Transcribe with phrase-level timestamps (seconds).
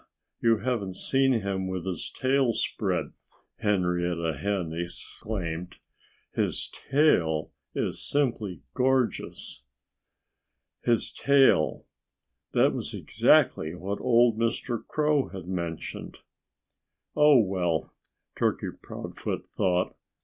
[0.41, 3.13] You haven't seen him with his tail spread!"
[3.59, 5.77] Henrietta Hen exclaimed.
[6.33, 9.61] "His tail is simply gorgeous."
[10.81, 11.85] His tail!
[12.53, 14.83] That was exactly what old Mr.
[14.87, 16.21] Crow had mentioned.
[17.15, 17.93] "Oh, well!"
[18.35, 19.95] Turkey Proudfoot thought.